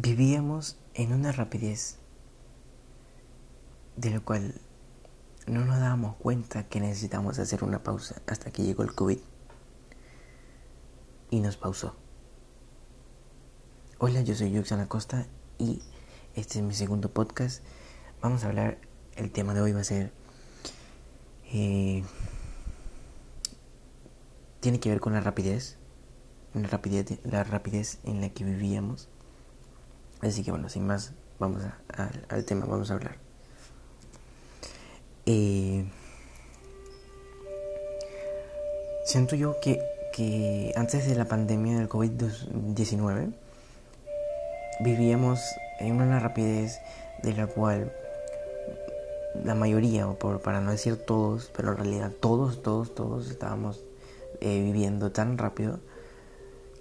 [0.00, 1.98] Vivíamos en una rapidez
[3.96, 4.54] de lo cual
[5.48, 9.18] no nos dábamos cuenta que necesitamos hacer una pausa hasta que llegó el COVID
[11.30, 11.96] y nos pausó.
[13.98, 15.26] Hola, yo soy Yuxana Costa
[15.58, 15.82] y
[16.36, 17.64] este es mi segundo podcast.
[18.22, 18.78] Vamos a hablar,
[19.16, 20.12] el tema de hoy va a ser,
[21.52, 22.04] eh,
[24.60, 25.76] tiene que ver con la rapidez,
[26.54, 29.08] la rapidez, la rapidez en la que vivíamos
[30.20, 31.62] Así que bueno, sin más, vamos
[32.28, 33.16] al tema, vamos a hablar.
[35.26, 35.84] Eh,
[39.04, 39.80] siento yo que,
[40.12, 43.32] que antes de la pandemia del COVID-19
[44.80, 45.40] vivíamos
[45.80, 46.80] en una rapidez
[47.22, 47.92] de la cual
[49.44, 53.84] la mayoría, o por, para no decir todos, pero en realidad todos, todos, todos estábamos
[54.40, 55.80] eh, viviendo tan rápido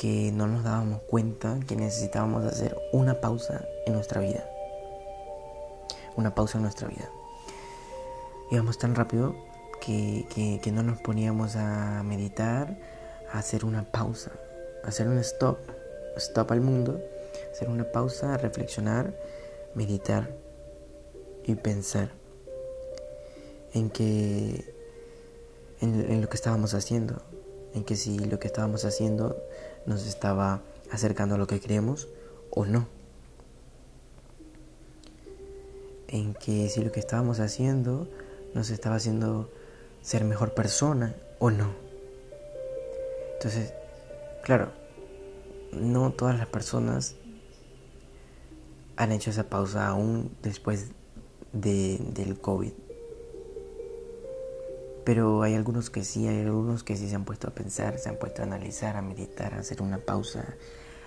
[0.00, 4.48] que no nos dábamos cuenta que necesitábamos hacer una pausa en nuestra vida.
[6.16, 7.10] Una pausa en nuestra vida.
[8.50, 9.36] Íbamos tan rápido
[9.78, 10.24] que,
[10.62, 12.78] que, no nos poníamos a meditar,
[13.30, 14.30] a hacer una pausa,
[14.84, 15.58] a hacer un stop,
[16.16, 16.98] stop al mundo,
[17.52, 19.14] hacer una pausa, reflexionar,
[19.74, 20.34] meditar
[21.44, 22.08] y pensar
[23.74, 24.64] en que
[25.82, 27.20] en lo que estábamos haciendo,
[27.74, 29.36] en que si lo que estábamos haciendo
[29.86, 32.08] nos estaba acercando a lo que queremos
[32.50, 32.86] o no.
[36.08, 38.08] En que si lo que estábamos haciendo
[38.54, 39.48] nos estaba haciendo
[40.02, 41.72] ser mejor persona o no.
[43.34, 43.72] Entonces,
[44.42, 44.72] claro,
[45.72, 47.14] no todas las personas
[48.96, 50.88] han hecho esa pausa aún después
[51.52, 52.72] de, del COVID.
[55.10, 58.08] Pero hay algunos que sí, hay algunos que sí se han puesto a pensar, se
[58.08, 60.54] han puesto a analizar, a meditar, a hacer una pausa,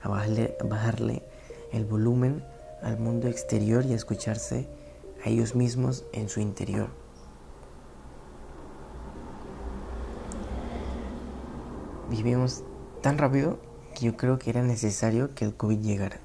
[0.00, 1.24] a bajarle,
[1.72, 2.44] el volumen
[2.80, 4.68] al mundo exterior y a escucharse
[5.24, 6.90] a ellos mismos en su interior.
[12.08, 12.62] Vivimos
[13.02, 13.58] tan rápido
[13.96, 16.20] que yo creo que era necesario que el COVID llegara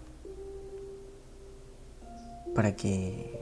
[2.54, 3.34] para que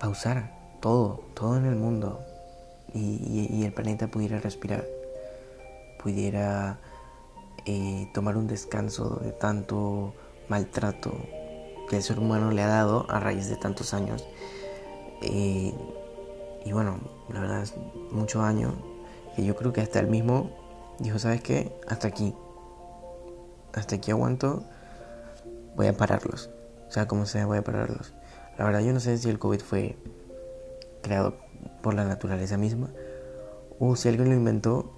[0.00, 2.24] pausara todo, todo en el mundo,
[2.94, 4.84] y, el planeta pudiera respirar,
[6.02, 6.78] pudiera
[7.66, 10.14] eh, tomar un descanso de tanto
[10.48, 11.12] maltrato
[11.88, 14.26] que el ser humano le ha dado a raíz de tantos años.
[15.22, 15.74] Eh,
[16.64, 16.98] y bueno,
[17.32, 17.74] la verdad es
[18.10, 18.74] mucho años
[19.34, 20.50] que yo creo que hasta el mismo
[20.98, 21.72] dijo, ¿sabes qué?
[21.88, 22.34] Hasta aquí.
[23.72, 24.64] Hasta aquí aguanto.
[25.76, 26.50] Voy a pararlos.
[26.88, 28.12] O sea, como sea, voy a pararlos.
[28.58, 29.96] La verdad yo no sé si el COVID fue
[31.02, 31.36] creado
[31.82, 32.90] por la naturaleza misma,
[33.78, 34.92] o si alguien lo inventó,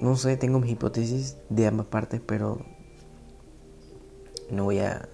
[0.00, 2.64] no sé, tengo mis hipótesis de ambas partes, pero
[4.50, 5.08] no voy a,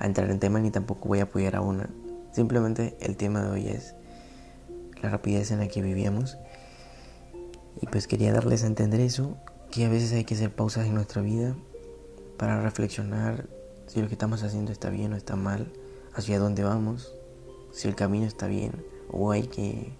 [0.00, 1.90] entrar en tema ni tampoco voy a apoyar a una.
[2.32, 3.94] Simplemente el tema de hoy es
[5.02, 6.38] la rapidez en la que vivíamos.
[7.80, 9.36] Y pues quería darles a entender eso,
[9.70, 11.54] que a veces hay que hacer pausas en nuestra vida
[12.36, 13.46] para reflexionar
[13.86, 15.72] si lo que estamos haciendo está bien o está mal,
[16.14, 17.14] hacia dónde vamos,
[17.72, 18.72] si el camino está bien
[19.12, 19.92] o hay que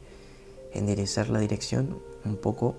[0.73, 2.77] enderezar la dirección un poco.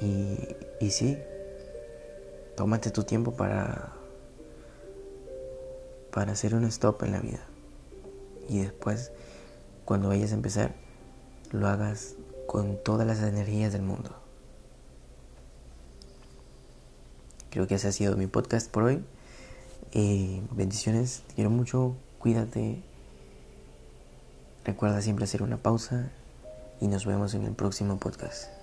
[0.00, 0.38] Y,
[0.80, 1.18] y sí,
[2.56, 3.92] tómate tu tiempo para,
[6.10, 7.40] para hacer un stop en la vida.
[8.48, 9.12] Y después,
[9.84, 10.74] cuando vayas a empezar,
[11.52, 12.16] lo hagas
[12.46, 14.10] con todas las energías del mundo.
[17.50, 19.02] Creo que ese ha sido mi podcast por hoy.
[19.92, 22.82] Eh, bendiciones, te quiero mucho, cuídate.
[24.64, 26.10] Recuerda siempre hacer una pausa
[26.80, 28.59] y nos vemos en el próximo podcast.